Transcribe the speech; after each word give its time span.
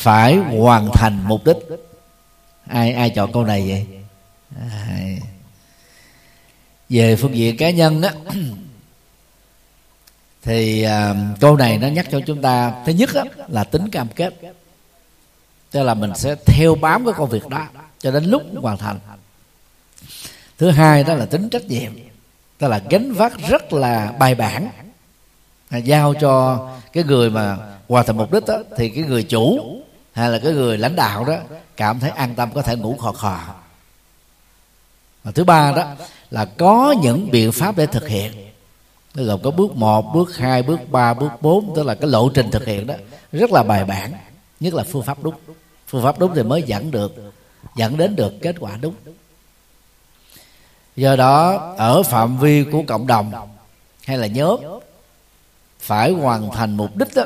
phải 0.00 0.36
hoàn 0.36 0.90
thành 0.92 1.18
mục 1.24 1.44
đích. 1.44 1.56
Ai 2.66 2.92
ai 2.92 3.10
chọn 3.10 3.32
câu 3.32 3.44
này 3.44 3.68
vậy? 3.68 3.86
À, 4.60 4.98
về 6.88 7.16
phương 7.16 7.36
diện 7.36 7.56
cá 7.56 7.70
nhân 7.70 8.02
á 8.02 8.12
thì 10.42 10.82
à, 10.82 11.14
câu 11.40 11.56
này 11.56 11.78
nó 11.78 11.88
nhắc 11.88 12.06
cho 12.10 12.20
chúng 12.26 12.42
ta 12.42 12.82
thứ 12.86 12.92
nhất 12.92 13.14
á, 13.14 13.24
là 13.48 13.64
tính 13.64 13.90
cam 13.90 14.08
kết. 14.08 14.34
Tức 15.70 15.82
là 15.82 15.94
mình 15.94 16.12
sẽ 16.16 16.34
theo 16.46 16.74
bám 16.74 17.04
cái 17.04 17.14
công 17.16 17.30
việc 17.30 17.48
đó 17.48 17.66
cho 17.98 18.10
đến 18.10 18.24
lúc 18.24 18.42
hoàn 18.56 18.78
thành. 18.78 18.98
Thứ 20.58 20.70
hai 20.70 21.04
đó 21.04 21.14
là 21.14 21.26
tính 21.26 21.48
trách 21.48 21.64
nhiệm. 21.64 21.92
Tức 22.58 22.68
là 22.68 22.82
gánh 22.90 23.12
vác 23.12 23.32
rất 23.48 23.72
là 23.72 24.12
bài 24.18 24.34
bản. 24.34 24.68
Giao 25.84 26.14
cho 26.14 26.68
cái 26.92 27.04
người 27.04 27.30
mà 27.30 27.56
hoàn 27.88 28.06
thành 28.06 28.16
mục 28.16 28.32
đích 28.32 28.46
đó, 28.46 28.62
thì 28.76 28.88
cái 28.88 29.04
người 29.04 29.22
chủ 29.22 29.80
hay 30.20 30.30
là 30.30 30.38
cái 30.38 30.52
người 30.52 30.78
lãnh 30.78 30.96
đạo 30.96 31.24
đó 31.24 31.36
cảm 31.76 32.00
thấy 32.00 32.10
an 32.10 32.34
tâm 32.34 32.50
có 32.54 32.62
thể 32.62 32.76
ngủ 32.76 32.96
khò 32.96 33.12
khò. 33.12 33.38
Và 35.24 35.32
thứ 35.32 35.44
ba 35.44 35.72
đó 35.72 35.84
là 36.30 36.44
có 36.44 36.94
những 37.02 37.30
biện 37.30 37.52
pháp 37.52 37.76
để 37.76 37.86
thực 37.86 38.08
hiện. 38.08 38.32
Nó 39.14 39.22
gồm 39.22 39.42
có 39.42 39.50
bước 39.50 39.76
1, 39.76 40.14
bước 40.14 40.36
2, 40.36 40.62
bước 40.62 40.80
3, 40.90 41.14
bước 41.14 41.30
4 41.40 41.72
Tức 41.76 41.86
là 41.86 41.94
cái 41.94 42.10
lộ 42.10 42.28
trình 42.28 42.50
thực 42.50 42.66
hiện 42.66 42.86
đó. 42.86 42.94
Rất 43.32 43.52
là 43.52 43.62
bài 43.62 43.84
bản 43.84 44.12
Nhất 44.60 44.74
là 44.74 44.84
phương 44.84 45.02
pháp 45.02 45.18
đúng 45.22 45.34
Phương 45.86 46.02
pháp 46.02 46.18
đúng 46.18 46.34
thì 46.34 46.42
mới 46.42 46.62
dẫn 46.62 46.90
được 46.90 47.32
Dẫn 47.76 47.96
đến 47.96 48.16
được 48.16 48.32
kết 48.42 48.56
quả 48.60 48.76
đúng 48.80 48.94
Do 50.96 51.16
đó 51.16 51.56
ở 51.76 52.02
phạm 52.02 52.38
vi 52.38 52.64
của 52.64 52.82
cộng 52.86 53.06
đồng 53.06 53.32
Hay 54.04 54.18
là 54.18 54.26
nhóm 54.26 54.60
Phải 55.80 56.12
hoàn 56.12 56.50
thành 56.50 56.76
mục 56.76 56.96
đích 56.96 57.08
đó 57.14 57.24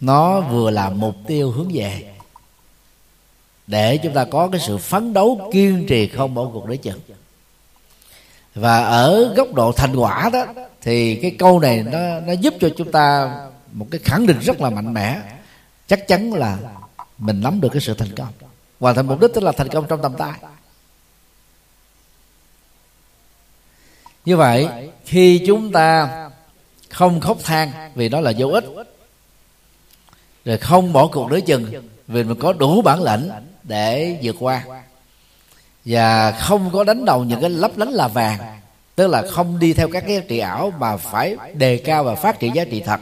Nó 0.00 0.40
vừa 0.40 0.70
là 0.70 0.90
mục 0.90 1.14
tiêu 1.26 1.50
hướng 1.50 1.68
về. 1.72 2.17
Để 3.68 3.96
chúng 3.96 4.14
ta 4.14 4.24
có 4.24 4.48
cái 4.52 4.60
sự 4.60 4.78
phấn 4.78 5.12
đấu 5.12 5.50
kiên 5.52 5.86
trì 5.88 6.08
không 6.08 6.34
bỏ 6.34 6.44
cuộc 6.52 6.66
đấy 6.66 6.76
chừng 6.76 7.00
và 8.54 8.84
ở 8.84 9.34
góc 9.34 9.54
độ 9.54 9.72
thành 9.72 9.96
quả 9.96 10.30
đó, 10.32 10.46
thì 10.80 11.16
cái 11.16 11.30
câu 11.38 11.60
này 11.60 11.82
nó 11.82 12.20
nó 12.20 12.32
giúp 12.32 12.54
cho 12.60 12.68
chúng 12.76 12.92
ta 12.92 13.36
một 13.72 13.86
cái 13.90 14.00
khẳng 14.04 14.26
định 14.26 14.38
rất 14.40 14.60
là 14.60 14.70
mạnh 14.70 14.94
mẽ. 14.94 15.20
Chắc 15.86 16.08
chắn 16.08 16.32
là 16.32 16.58
mình 17.18 17.40
nắm 17.40 17.60
được 17.60 17.68
cái 17.72 17.80
sự 17.80 17.94
thành 17.94 18.14
công. 18.16 18.32
Hoàn 18.80 18.94
thành 18.94 19.06
mục 19.06 19.20
đích 19.20 19.30
tức 19.34 19.44
là 19.44 19.52
thành 19.52 19.68
công 19.68 19.86
trong 19.88 20.02
tầm 20.02 20.14
tay. 20.18 20.32
Như 24.24 24.36
vậy, 24.36 24.68
khi 25.04 25.44
chúng 25.46 25.72
ta 25.72 26.08
không 26.90 27.20
khóc 27.20 27.38
than 27.44 27.70
vì 27.94 28.08
đó 28.08 28.20
là 28.20 28.32
vô 28.38 28.48
ích 28.48 28.64
rồi 30.44 30.58
không 30.58 30.92
bỏ 30.92 31.06
cuộc 31.06 31.30
nửa 31.30 31.40
chừng 31.40 31.72
vì 32.06 32.24
mình 32.24 32.38
có 32.40 32.52
đủ 32.52 32.82
bản 32.82 33.02
lĩnh 33.02 33.30
để 33.62 34.18
vượt 34.22 34.36
qua. 34.40 34.64
Và 35.84 36.32
không 36.32 36.70
có 36.72 36.84
đánh 36.84 37.04
đầu 37.04 37.24
những 37.24 37.40
cái 37.40 37.50
lấp 37.50 37.78
lánh 37.78 37.90
là 37.90 38.08
vàng, 38.08 38.38
tức 38.94 39.06
là 39.06 39.22
không 39.30 39.58
đi 39.58 39.72
theo 39.72 39.88
các 39.92 40.04
cái 40.06 40.16
giá 40.16 40.22
trị 40.28 40.38
ảo 40.38 40.72
mà 40.78 40.96
phải 40.96 41.36
đề 41.54 41.76
cao 41.76 42.04
và 42.04 42.14
phát 42.14 42.38
triển 42.38 42.54
giá 42.54 42.64
trị 42.64 42.80
thật. 42.80 43.00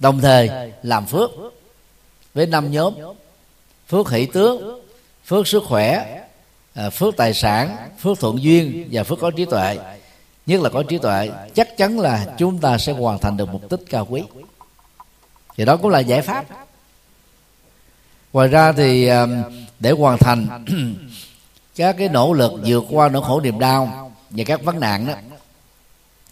Đồng 0.00 0.20
thời 0.20 0.50
làm 0.82 1.06
phước 1.06 1.30
với 2.34 2.46
năm 2.46 2.70
nhóm. 2.70 2.94
Phước 3.88 4.10
hỷ 4.10 4.26
tướng, 4.26 4.80
phước 5.24 5.48
sức 5.48 5.62
khỏe 5.66 6.20
à, 6.74 6.90
phước 6.90 7.16
tài 7.16 7.34
sản, 7.34 7.76
phước 7.98 8.20
thuận 8.20 8.42
duyên 8.42 8.88
và 8.92 9.04
phước 9.04 9.18
có 9.20 9.30
trí 9.30 9.44
tuệ. 9.44 9.78
Nhất 10.46 10.60
là 10.60 10.68
có 10.68 10.82
trí 10.82 10.98
tuệ, 10.98 11.30
chắc 11.54 11.76
chắn 11.76 12.00
là 12.00 12.26
chúng 12.38 12.58
ta 12.58 12.78
sẽ 12.78 12.92
hoàn 12.92 13.18
thành 13.18 13.36
được 13.36 13.48
mục 13.48 13.70
đích 13.70 13.80
cao 13.90 14.06
quý 14.10 14.22
thì 15.60 15.66
đó 15.66 15.76
cũng 15.76 15.90
là 15.90 15.98
giải 15.98 16.22
pháp. 16.22 16.44
Ngoài 18.32 18.48
ra 18.48 18.72
thì 18.72 19.08
um, 19.08 19.42
để 19.80 19.90
hoàn 19.90 20.18
thành 20.18 20.64
các 21.76 21.96
cái 21.98 22.08
nỗ 22.08 22.32
lực 22.32 22.52
vượt 22.64 22.84
qua 22.90 23.08
nỗi 23.08 23.22
khổ 23.22 23.40
niềm 23.40 23.58
đau 23.58 24.12
và 24.30 24.44
các 24.46 24.62
vấn 24.64 24.80
nạn 24.80 25.06
đó 25.06 25.14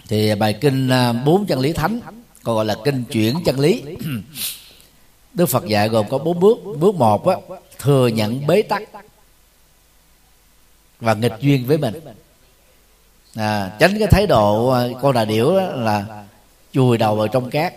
thì 0.08 0.34
bài 0.34 0.52
kinh 0.60 0.88
um, 0.88 1.24
bốn 1.24 1.46
chân 1.46 1.58
lý 1.58 1.72
thánh 1.72 2.00
còn 2.42 2.54
gọi 2.54 2.64
là 2.64 2.76
kinh 2.84 3.04
chuyển 3.04 3.36
chân 3.44 3.60
lý. 3.60 3.82
Đức 5.34 5.46
Phật 5.46 5.66
dạy 5.66 5.88
gồm 5.88 6.08
có 6.08 6.18
bốn 6.18 6.40
bước. 6.40 6.58
Bước 6.78 6.94
một 6.94 7.28
á, 7.28 7.36
thừa 7.78 8.06
nhận 8.06 8.46
bế 8.46 8.62
tắc 8.62 8.82
và 11.00 11.14
nghịch 11.14 11.34
duyên 11.40 11.66
với 11.66 11.78
mình. 11.78 11.94
À, 13.34 13.76
tránh 13.78 13.98
cái 13.98 14.08
thái 14.10 14.26
độ 14.26 14.68
à, 14.68 14.86
con 15.02 15.14
đà 15.14 15.24
điểu 15.24 15.56
đó 15.56 15.66
là 15.66 16.24
chùi 16.72 16.98
đầu 16.98 17.16
vào 17.16 17.28
trong 17.28 17.50
cát 17.50 17.72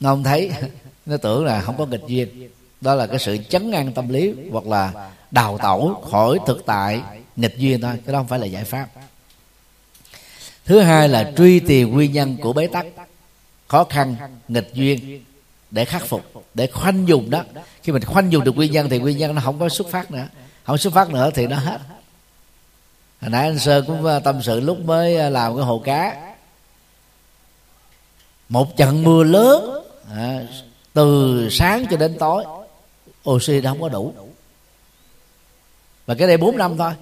nó 0.00 0.10
không 0.10 0.24
thấy. 0.24 0.50
Nó 1.06 1.16
tưởng 1.16 1.44
là 1.44 1.60
không 1.60 1.76
có 1.78 1.86
nghịch 1.86 2.04
duyên. 2.06 2.50
Đó 2.80 2.94
là 2.94 3.06
cái 3.06 3.18
sự 3.18 3.38
chấn 3.48 3.72
an 3.72 3.92
tâm 3.92 4.08
lý 4.08 4.34
hoặc 4.52 4.66
là 4.66 5.10
đào 5.30 5.58
tẩu 5.58 6.04
khỏi 6.10 6.38
thực 6.46 6.66
tại 6.66 7.02
nghịch 7.36 7.58
duyên 7.58 7.80
thôi. 7.80 7.92
Cái 8.06 8.12
đó 8.12 8.18
không 8.18 8.28
phải 8.28 8.38
là 8.38 8.46
giải 8.46 8.64
pháp. 8.64 8.88
Thứ 10.64 10.80
hai 10.80 11.08
là 11.08 11.32
truy 11.36 11.60
tìm 11.60 11.90
nguyên 11.90 12.12
nhân 12.12 12.36
của 12.42 12.52
bế 12.52 12.66
tắc. 12.66 12.86
Khó 13.68 13.84
khăn, 13.84 14.16
nghịch 14.48 14.70
duyên 14.74 15.24
để 15.70 15.84
khắc 15.84 16.06
phục, 16.06 16.44
để 16.54 16.66
khoanh 16.66 17.08
dùng 17.08 17.30
đó. 17.30 17.44
Khi 17.82 17.92
mình 17.92 18.04
khoanh 18.04 18.32
dùng 18.32 18.44
được 18.44 18.56
nguyên 18.56 18.72
nhân 18.72 18.88
thì 18.88 18.98
nguyên 18.98 19.18
nhân 19.18 19.34
nó 19.34 19.42
không 19.44 19.58
có 19.58 19.68
xuất 19.68 19.90
phát 19.90 20.10
nữa. 20.10 20.26
Không 20.64 20.78
xuất 20.78 20.92
phát 20.92 21.10
nữa 21.10 21.30
thì 21.34 21.46
nó 21.46 21.56
hết. 21.56 21.80
Hồi 23.20 23.30
nãy 23.30 23.46
anh 23.46 23.58
sơn 23.58 23.84
cũng 23.86 24.06
à, 24.06 24.18
tâm 24.18 24.42
sự 24.42 24.60
lúc 24.60 24.78
mới 24.80 25.16
à, 25.16 25.30
làm 25.30 25.56
cái 25.56 25.64
hồ 25.64 25.82
cá. 25.84 26.34
Một 28.48 28.76
trận 28.76 29.04
mưa 29.04 29.24
lớn 29.24 29.84
à, 30.16 30.46
từ 30.92 31.48
sáng 31.50 31.86
cho 31.90 31.96
đến 31.96 32.16
tối. 32.18 32.44
Oxy 33.30 33.60
nó 33.60 33.70
không 33.70 33.80
có 33.80 33.88
đủ. 33.88 34.14
Và 36.06 36.14
cái 36.14 36.28
đây 36.28 36.36
bốn 36.36 36.56
năm 36.56 36.76
thôi. 36.78 36.92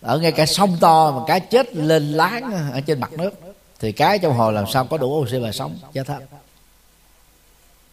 Ở 0.00 0.18
ngay 0.18 0.32
cả 0.32 0.46
sông 0.46 0.76
to 0.80 1.10
mà 1.10 1.22
cá 1.26 1.38
chết 1.38 1.76
lên 1.76 2.12
láng 2.12 2.72
ở 2.72 2.80
trên 2.80 3.00
mặt 3.00 3.12
nước 3.12 3.30
thì 3.78 3.92
cá 3.92 4.16
trong 4.16 4.34
hồ 4.34 4.50
làm 4.50 4.64
sao 4.72 4.84
có 4.84 4.98
đủ 4.98 5.20
oxy 5.20 5.38
mà 5.38 5.52
sống? 5.52 5.78
Chết 5.92 6.08
hết. 6.08 6.20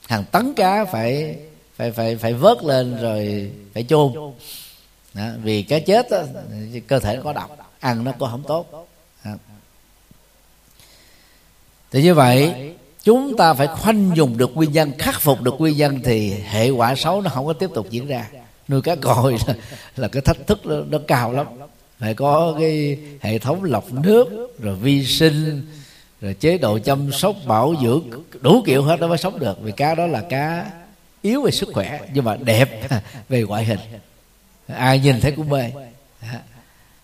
Hàng 0.08 0.24
tấn 0.32 0.54
cá 0.54 0.86
phải 0.86 1.38
phải 1.76 1.92
phải 1.92 2.16
phải 2.16 2.34
vớt 2.34 2.64
lên 2.64 3.02
rồi 3.02 3.52
phải 3.74 3.84
chôn. 3.84 4.14
Đó, 5.14 5.28
vì 5.44 5.64
cá 5.64 5.80
chết 5.80 6.10
đó, 6.12 6.22
cơ 6.88 7.00
thể 7.00 7.16
nó 7.16 7.22
có 7.24 7.34
độc 7.34 7.58
ăn 7.80 8.04
nó 8.04 8.12
có 8.20 8.28
không 8.28 8.44
tốt. 8.44 8.88
Đó. 9.26 9.32
thì 11.92 12.04
như 12.04 12.14
vậy 12.14 12.67
chúng 13.08 13.38
ta 13.38 13.54
phải 13.54 13.68
khoanh 13.68 14.12
dùng 14.16 14.38
được 14.38 14.56
nguyên 14.56 14.72
nhân 14.72 14.92
khắc 14.98 15.22
phục 15.22 15.42
được 15.42 15.56
nguyên 15.60 15.78
nhân 15.78 16.00
thì 16.04 16.30
hệ 16.30 16.70
quả 16.70 16.96
xấu 16.96 17.22
nó 17.22 17.30
không 17.30 17.46
có 17.46 17.54
tiếp 17.54 17.70
tục 17.76 17.88
diễn 17.90 18.08
ra. 18.08 18.28
Nuôi 18.68 18.82
cá 18.82 18.96
còi 18.96 19.36
là, 19.48 19.54
là 19.96 20.08
cái 20.08 20.22
thách 20.22 20.48
thức 20.48 20.66
nó, 20.66 20.76
nó 20.90 20.98
cao 21.08 21.32
lắm. 21.32 21.48
Phải 22.00 22.14
có 22.14 22.56
cái 22.60 22.98
hệ 23.22 23.40
thống 23.40 23.64
lọc 23.64 23.94
nước 23.94 24.56
rồi 24.60 24.76
vi 24.76 25.06
sinh 25.06 25.68
rồi 26.22 26.34
chế 26.34 26.58
độ 26.58 26.80
chăm 26.80 27.12
sóc 27.12 27.36
bảo 27.46 27.76
dưỡng 27.84 28.04
đủ 28.42 28.64
kiểu 28.66 28.84
hết 28.84 29.00
nó 29.00 29.08
mới 29.08 29.18
sống 29.18 29.40
được. 29.40 29.62
Vì 29.62 29.72
cá 29.72 29.96
đó 29.96 30.08
là 30.08 30.22
cá 30.30 30.72
yếu 31.22 31.42
về 31.42 31.52
sức 31.52 31.70
khỏe 31.74 32.00
nhưng 32.14 32.26
mà 32.26 32.36
đẹp 32.36 32.90
về 33.30 33.44
ngoại 33.44 33.66
hình. 33.66 33.80
Ai 34.68 35.00
nhìn 35.00 35.22
thấy 35.22 35.32
cũng 35.32 35.50
mê 35.50 35.72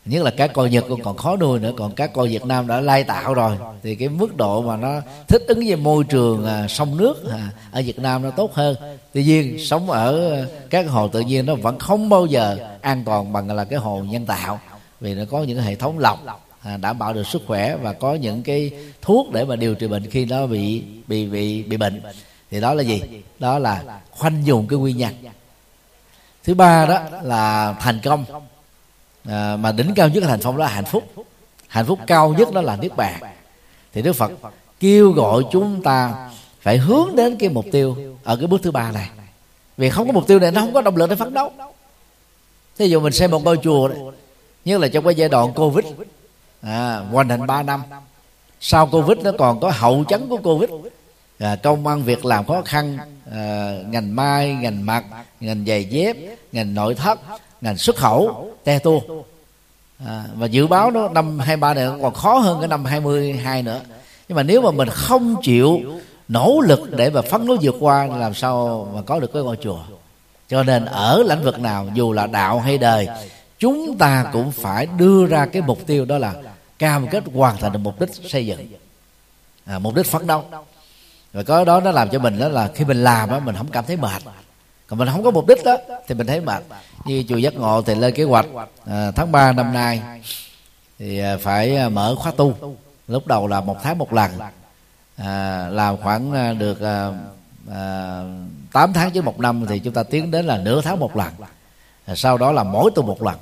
nhất 0.05 0.23
là 0.23 0.31
cá 0.31 0.47
coi 0.47 0.69
nhật 0.69 0.85
còn 1.03 1.17
khó 1.17 1.35
nuôi 1.35 1.59
nữa 1.59 1.71
còn 1.77 1.91
cá 1.91 2.07
coi 2.07 2.27
việt 2.27 2.45
nam 2.45 2.67
đã 2.67 2.81
lai 2.81 3.03
tạo 3.03 3.33
rồi. 3.33 3.57
Thì 3.83 3.95
cái 3.95 4.09
mức 4.09 4.37
độ 4.37 4.61
mà 4.61 4.77
nó 4.77 5.01
thích 5.27 5.43
ứng 5.47 5.59
với 5.59 5.75
môi 5.75 6.03
trường 6.03 6.45
à, 6.45 6.67
sông 6.67 6.97
nước 6.97 7.29
à, 7.31 7.49
ở 7.71 7.81
việt 7.85 7.99
nam 7.99 8.21
nó 8.23 8.31
tốt 8.31 8.53
hơn. 8.53 8.75
Tuy 9.13 9.23
nhiên 9.23 9.65
sống 9.65 9.89
ở 9.89 10.45
các 10.69 10.89
hồ 10.89 11.07
tự 11.07 11.19
nhiên 11.19 11.45
nó 11.45 11.55
vẫn 11.55 11.79
không 11.79 12.09
bao 12.09 12.25
giờ 12.25 12.57
an 12.81 13.03
toàn 13.05 13.33
bằng 13.33 13.55
là 13.55 13.63
cái 13.63 13.79
hồ 13.79 14.03
nhân 14.09 14.25
tạo. 14.25 14.59
Vì 14.99 15.13
nó 15.15 15.23
có 15.31 15.43
những 15.43 15.61
hệ 15.61 15.75
thống 15.75 15.99
lọc 15.99 16.47
à, 16.61 16.77
đảm 16.77 16.99
bảo 16.99 17.13
được 17.13 17.27
sức 17.27 17.41
khỏe 17.47 17.75
và 17.75 17.93
có 17.93 18.13
những 18.13 18.43
cái 18.43 18.71
thuốc 19.01 19.31
để 19.31 19.45
mà 19.45 19.55
điều 19.55 19.75
trị 19.75 19.87
bệnh 19.87 20.09
khi 20.09 20.25
nó 20.25 20.45
bị 20.45 20.83
bị 21.07 21.25
bị 21.25 21.63
bị 21.63 21.77
bệnh. 21.77 22.01
Thì 22.51 22.61
đó 22.61 22.73
là 22.73 22.83
gì? 22.83 23.01
Đó 23.39 23.59
là 23.59 23.83
khoanh 24.11 24.45
dùng 24.45 24.67
cái 24.67 24.79
nguyên 24.79 24.97
nhân 24.97 25.13
thứ 26.43 26.53
ba 26.53 26.85
đó 26.85 26.99
là 27.21 27.75
thành 27.79 27.99
công 28.03 28.25
à, 29.25 29.57
mà 29.59 29.71
đỉnh 29.71 29.93
cao 29.95 30.09
nhất 30.09 30.23
là 30.23 30.29
thành 30.29 30.39
phong 30.41 30.57
đó 30.57 30.63
là 30.63 30.71
hạnh 30.71 30.85
phúc. 30.85 31.03
Hạnh 31.67 31.85
phúc 31.85 31.99
cao 32.07 32.33
nhất 32.37 32.53
đó 32.53 32.61
là 32.61 32.75
niết 32.75 32.95
bàn. 32.95 33.21
Thì 33.93 34.01
đức 34.01 34.13
phật 34.13 34.31
kêu 34.79 35.11
gọi 35.11 35.43
chúng 35.51 35.83
ta 35.83 36.29
phải 36.61 36.77
hướng 36.77 37.15
đến 37.15 37.37
cái 37.37 37.49
mục 37.49 37.65
tiêu 37.71 37.95
ở 38.23 38.35
cái 38.35 38.47
bước 38.47 38.61
thứ 38.63 38.71
ba 38.71 38.91
này. 38.91 39.09
Vì 39.77 39.89
không 39.89 40.07
có 40.07 40.13
mục 40.13 40.27
tiêu 40.27 40.39
này 40.39 40.51
nó 40.51 40.61
không 40.61 40.73
có 40.73 40.81
động 40.81 40.95
lực 40.95 41.09
để 41.09 41.15
phấn 41.15 41.33
đấu. 41.33 41.51
Thí 42.77 42.87
dụ 42.87 42.99
mình 42.99 43.13
xem 43.13 43.31
một 43.31 43.43
ngôi 43.43 43.57
chùa 43.63 43.87
đấy 43.87 43.97
nhất 44.65 44.81
là 44.81 44.87
trong 44.87 45.05
cái 45.05 45.15
giai 45.15 45.29
đoạn 45.29 45.53
covid 45.53 45.85
à, 46.61 46.97
hoàn 47.11 47.29
thành 47.29 47.47
3 47.47 47.63
năm. 47.63 47.83
Sau 48.59 48.87
covid 48.87 49.17
nó 49.17 49.31
còn 49.37 49.59
có 49.59 49.71
hậu 49.75 50.03
chấn 50.09 50.29
của 50.29 50.37
covid. 50.37 50.69
À, 51.39 51.55
công 51.55 51.87
ăn 51.87 52.03
việc 52.03 52.25
làm 52.25 52.45
khó 52.45 52.61
khăn 52.65 52.97
à, 53.31 53.73
ngành 53.87 54.15
mai 54.15 54.53
ngành 54.53 54.85
mặt 54.85 55.03
ngành 55.39 55.65
giày 55.65 55.85
dép 55.85 56.17
ngành 56.51 56.73
nội 56.73 56.95
thất 56.95 57.19
ngành 57.63 57.77
xuất 57.77 57.95
khẩu 57.95 58.49
te 58.63 58.79
tua. 58.79 58.99
À, 60.05 60.23
và 60.35 60.47
dự 60.47 60.67
báo 60.67 60.91
nó 60.91 61.09
năm 61.09 61.39
23 61.39 61.73
này 61.73 61.87
còn 62.01 62.13
khó 62.13 62.37
hơn 62.37 62.59
cái 62.59 62.67
năm 62.67 62.85
22 62.85 63.63
nữa. 63.63 63.81
Nhưng 64.27 64.35
mà 64.35 64.43
nếu 64.43 64.61
mà 64.61 64.71
mình 64.71 64.89
không 64.89 65.35
chịu 65.41 65.81
nỗ 66.27 66.61
lực 66.67 66.79
để 66.91 67.09
mà 67.09 67.21
phấn 67.21 67.47
đấu 67.47 67.57
vượt 67.61 67.75
qua 67.79 68.05
làm 68.05 68.33
sao 68.33 68.87
mà 68.95 69.01
có 69.01 69.19
được 69.19 69.33
cái 69.33 69.43
ngôi 69.43 69.57
chùa? 69.61 69.79
Cho 70.49 70.63
nên 70.63 70.85
ở 70.85 71.23
lĩnh 71.23 71.43
vực 71.43 71.59
nào 71.59 71.87
dù 71.93 72.13
là 72.13 72.27
đạo 72.27 72.59
hay 72.59 72.77
đời 72.77 73.07
chúng 73.59 73.97
ta 73.97 74.25
cũng 74.33 74.51
phải 74.51 74.87
đưa 74.97 75.25
ra 75.25 75.45
cái 75.45 75.61
mục 75.61 75.79
tiêu 75.87 76.05
đó 76.05 76.17
là 76.17 76.33
cam 76.79 77.07
kết 77.07 77.23
hoàn 77.35 77.57
thành 77.57 77.71
được 77.71 77.79
mục 77.79 77.99
đích 77.99 78.09
xây 78.29 78.45
dựng. 78.45 78.67
À, 79.65 79.79
mục 79.79 79.95
đích 79.95 80.05
phấn 80.05 80.27
đấu. 80.27 80.43
Và 81.33 81.43
có 81.43 81.65
đó 81.65 81.79
nó 81.79 81.91
làm 81.91 82.09
cho 82.09 82.19
mình 82.19 82.39
đó 82.39 82.47
là 82.47 82.69
khi 82.75 82.85
mình 82.85 83.03
làm 83.03 83.29
á 83.29 83.39
mình 83.39 83.55
không 83.55 83.67
cảm 83.67 83.85
thấy 83.85 83.97
mệt 83.97 84.21
còn 84.93 84.97
mình 84.99 85.07
không 85.11 85.23
có 85.23 85.31
mục 85.31 85.47
đích 85.47 85.63
đó 85.63 85.77
thì 86.07 86.15
mình 86.15 86.27
thấy 86.27 86.41
mệt. 86.41 86.63
Như 87.05 87.23
chùa 87.29 87.37
giác 87.37 87.55
ngộ 87.55 87.81
thì 87.81 87.95
lên 87.95 88.13
kế 88.13 88.23
hoạch 88.23 88.45
à, 88.85 89.11
tháng 89.11 89.31
3 89.31 89.51
năm 89.51 89.73
nay 89.73 90.01
thì 90.99 91.19
à, 91.19 91.37
phải 91.41 91.75
à, 91.75 91.89
mở 91.89 92.15
khóa 92.15 92.31
tu. 92.37 92.53
Lúc 93.07 93.27
đầu 93.27 93.47
là 93.47 93.61
một 93.61 93.77
tháng 93.83 93.97
một 93.97 94.13
lần 94.13 94.31
à, 95.17 95.67
làm 95.71 95.97
khoảng 95.97 96.33
à, 96.33 96.53
được 96.53 96.81
à, 96.81 97.11
à, 97.71 98.21
8 98.73 98.93
tháng 98.93 99.11
chứ 99.11 99.21
một 99.21 99.39
năm 99.39 99.65
thì 99.69 99.79
chúng 99.79 99.93
ta 99.93 100.03
tiến 100.03 100.31
đến 100.31 100.45
là 100.45 100.57
nửa 100.57 100.81
tháng 100.81 100.99
một 100.99 101.15
lần. 101.15 101.33
À, 102.05 102.15
sau 102.15 102.37
đó 102.37 102.51
là 102.51 102.63
mỗi 102.63 102.91
tuần 102.95 103.07
một 103.07 103.23
lần. 103.23 103.35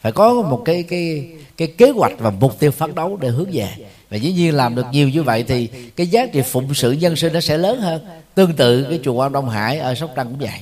Phải 0.00 0.12
có 0.12 0.42
một 0.42 0.62
cái 0.64 0.82
cái 0.82 1.28
cái 1.56 1.68
kế 1.78 1.90
hoạch 1.90 2.12
và 2.18 2.30
mục 2.30 2.58
tiêu 2.58 2.70
phấn 2.70 2.94
đấu 2.94 3.18
để 3.20 3.28
hướng 3.28 3.50
về 3.52 3.68
và 4.14 4.18
dĩ 4.18 4.32
nhiên 4.32 4.54
làm 4.54 4.74
được 4.74 4.86
nhiều 4.92 5.08
như 5.08 5.22
vậy 5.22 5.44
thì 5.48 5.66
cái 5.96 6.06
giá 6.06 6.26
trị 6.26 6.42
phụng 6.42 6.74
sự 6.74 6.92
nhân 6.92 7.16
sinh 7.16 7.32
nó 7.32 7.40
sẽ 7.40 7.58
lớn 7.58 7.80
hơn. 7.80 8.04
Tương 8.34 8.56
tự 8.56 8.84
cái 8.84 9.00
chùa 9.04 9.12
quan 9.12 9.32
đông 9.32 9.48
hải 9.48 9.78
ở 9.78 9.94
sóc 9.94 10.10
trăng 10.16 10.26
cũng 10.26 10.38
vậy. 10.38 10.60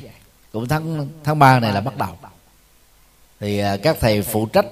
Cũng 0.52 0.68
tháng 0.68 1.08
tháng 1.24 1.38
ba 1.38 1.60
này 1.60 1.72
là 1.72 1.80
bắt 1.80 1.98
đầu. 1.98 2.08
Thì 3.40 3.58
à, 3.58 3.76
các 3.76 3.96
thầy 4.00 4.22
phụ 4.22 4.46
trách 4.46 4.66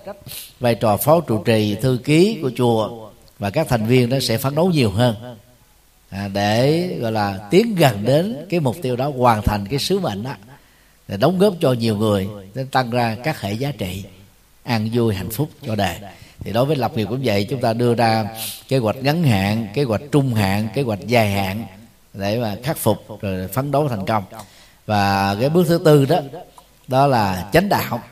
vai 0.60 0.74
trò 0.74 0.96
phó 0.96 1.20
trụ 1.20 1.42
trì 1.44 1.74
thư 1.74 1.98
ký 2.04 2.38
của 2.42 2.50
chùa 2.56 3.10
và 3.38 3.50
các 3.50 3.68
thành 3.68 3.86
viên 3.86 4.10
nó 4.10 4.20
sẽ 4.20 4.38
phấn 4.38 4.54
đấu 4.54 4.70
nhiều 4.70 4.90
hơn 4.90 5.36
à, 6.10 6.28
để 6.28 6.88
gọi 7.00 7.12
là 7.12 7.48
tiến 7.50 7.74
gần 7.74 8.04
đến 8.04 8.46
cái 8.50 8.60
mục 8.60 8.76
tiêu 8.82 8.96
đó 8.96 9.12
hoàn 9.16 9.42
thành 9.42 9.66
cái 9.70 9.78
sứ 9.78 9.98
mệnh 9.98 10.22
đó 10.22 10.34
để 11.08 11.16
đóng 11.16 11.38
góp 11.38 11.54
cho 11.60 11.72
nhiều 11.72 11.96
người 11.96 12.28
để 12.54 12.64
tăng 12.70 12.90
ra 12.90 13.16
các 13.24 13.40
hệ 13.40 13.52
giá 13.52 13.72
trị 13.78 14.04
an 14.62 14.90
vui 14.92 15.14
hạnh 15.14 15.30
phúc 15.30 15.50
cho 15.66 15.74
đời 15.74 15.96
thì 16.40 16.52
đối 16.52 16.64
với 16.64 16.76
lập 16.76 16.96
nghiệp 16.96 17.06
cũng 17.10 17.20
vậy 17.24 17.46
chúng 17.50 17.60
ta 17.60 17.72
đưa 17.72 17.94
ra 17.94 18.28
kế 18.68 18.78
hoạch 18.78 18.96
ngắn 18.96 19.22
hạn 19.22 19.66
kế 19.74 19.84
hoạch 19.84 20.02
trung 20.12 20.34
hạn 20.34 20.68
kế 20.74 20.82
hoạch 20.82 21.06
dài 21.06 21.30
hạn 21.30 21.64
để 22.14 22.38
mà 22.38 22.56
khắc 22.62 22.76
phục 22.76 23.20
rồi 23.20 23.48
phấn 23.48 23.70
đấu 23.70 23.88
thành 23.88 24.06
công. 24.06 24.24
Và 24.86 25.36
cái 25.40 25.48
bước 25.48 25.66
thứ 25.68 25.78
tư 25.84 26.04
đó 26.04 26.20
đó 26.88 27.06
là 27.06 27.48
chánh 27.52 27.68
đạo 27.68 28.02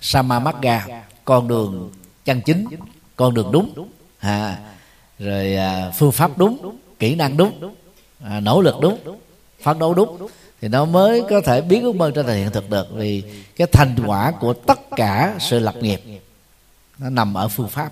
samamagga 0.00 0.86
con 1.24 1.48
đường 1.48 1.92
chân 2.24 2.40
chính 2.40 2.66
con 3.16 3.34
đường 3.34 3.52
đúng 3.52 3.88
à, 4.18 4.58
rồi 5.18 5.56
à, 5.56 5.90
phương 5.98 6.12
pháp 6.12 6.38
đúng 6.38 6.76
kỹ 6.98 7.14
năng 7.14 7.36
đúng 7.36 7.74
à, 8.24 8.40
nỗ 8.40 8.60
lực 8.60 8.74
đúng 8.80 9.18
phấn 9.62 9.78
đấu 9.78 9.94
đúng. 9.94 10.28
Thì 10.60 10.68
nó 10.68 10.84
mới 10.84 11.22
có 11.30 11.40
thể 11.40 11.60
biến 11.60 11.82
ước 11.82 11.96
mơ 11.96 12.10
trở 12.14 12.22
thành 12.22 12.36
hiện 12.36 12.50
thực 12.50 12.70
được 12.70 12.86
vì 12.94 13.22
cái 13.56 13.66
thành 13.72 13.96
quả 14.06 14.32
của 14.40 14.52
tất 14.52 14.80
cả 14.96 15.34
sự 15.38 15.58
lập 15.58 15.74
nghiệp 15.80 16.00
nó 16.98 17.10
nằm 17.10 17.34
ở 17.34 17.48
phương 17.48 17.68
pháp. 17.68 17.90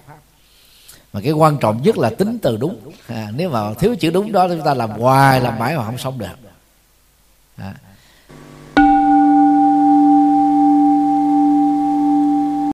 Mà 1.12 1.21
cái 1.21 1.33
quan 1.33 1.59
trọng 1.61 1.83
nhất 1.83 1.99
là 1.99 2.11
tính 2.11 2.39
từ 2.43 2.56
đúng. 2.56 2.93
À, 3.06 3.29
nếu 3.37 3.51
mà 3.51 3.75
thiếu 3.75 3.97
chữ 4.01 4.11
đúng 4.11 4.33
đó 4.33 4.49
chúng 4.49 4.65
ta 4.65 4.75
làm 4.75 4.91
hoài 4.91 5.41
làm 5.41 5.59
mãi 5.59 5.77
mà 5.77 5.85
không 5.85 5.99
xong 5.99 6.19
được. 6.19 6.37
À, 7.56 7.75